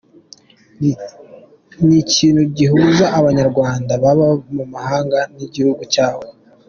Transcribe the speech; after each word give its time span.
Ni 1.85 1.95
ikintu 2.03 2.41
gihuza 2.57 3.05
Abanyarwanda 3.19 3.91
baba 4.03 4.27
mu 4.55 4.63
mahanga 4.73 5.19
n’igihugu 5.35 5.81
cyabo. 5.93 6.23